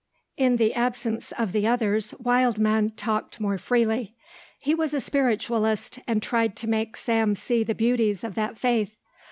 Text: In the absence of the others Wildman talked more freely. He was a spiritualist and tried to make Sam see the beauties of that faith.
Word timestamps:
In 0.35 0.55
the 0.55 0.73
absence 0.73 1.31
of 1.33 1.51
the 1.51 1.67
others 1.67 2.15
Wildman 2.17 2.89
talked 2.97 3.39
more 3.39 3.59
freely. 3.59 4.15
He 4.57 4.73
was 4.73 4.95
a 4.95 4.99
spiritualist 4.99 5.99
and 6.07 6.23
tried 6.23 6.55
to 6.55 6.67
make 6.67 6.97
Sam 6.97 7.35
see 7.35 7.63
the 7.63 7.75
beauties 7.75 8.23
of 8.23 8.33
that 8.33 8.57
faith. 8.57 8.97